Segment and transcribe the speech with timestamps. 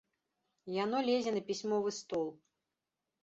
[0.83, 2.27] Яно лезе на пісьмовы стол.